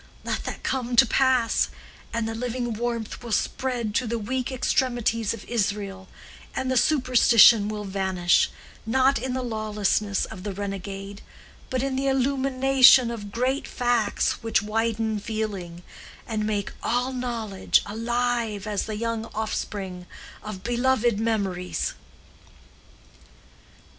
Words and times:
Let 0.23 0.45
that 0.45 0.63
come 0.63 0.95
to 0.95 1.05
pass, 1.05 1.69
and 2.11 2.27
the 2.27 2.33
living 2.33 2.73
warmth 2.73 3.21
will 3.21 3.31
spread 3.31 3.93
to 3.93 4.07
the 4.07 4.17
weak 4.17 4.51
extremities 4.51 5.31
of 5.31 5.45
Israel, 5.45 6.07
and 6.55 6.73
superstition 6.79 7.67
will 7.69 7.83
vanish, 7.85 8.49
not 8.83 9.19
in 9.21 9.35
the 9.35 9.43
lawlessness 9.43 10.25
of 10.25 10.41
the 10.41 10.53
renegade, 10.53 11.21
but 11.69 11.83
in 11.83 11.95
the 11.95 12.07
illumination 12.07 13.11
of 13.11 13.31
great 13.31 13.67
facts 13.67 14.41
which 14.41 14.63
widen 14.63 15.19
feeling, 15.19 15.83
and 16.25 16.47
make 16.47 16.71
all 16.81 17.13
knowledge 17.13 17.83
alive 17.85 18.65
as 18.65 18.85
the 18.85 18.97
young 18.97 19.25
offspring 19.35 20.07
of 20.41 20.63
beloved 20.63 21.19
memories." 21.19 21.93